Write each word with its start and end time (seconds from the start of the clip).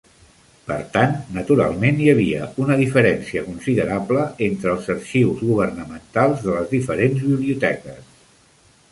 Per 0.69 0.75
tant, 0.93 1.11
naturalment, 1.33 1.99
hi 2.05 2.07
havia 2.13 2.47
una 2.63 2.77
diferència 2.79 3.43
considerable 3.49 4.23
entre 4.45 4.71
els 4.77 4.89
arxius 4.93 5.43
governamentals 5.51 6.41
de 6.47 6.55
les 6.55 6.71
diferents 6.73 7.21
biblioteques. 7.27 8.01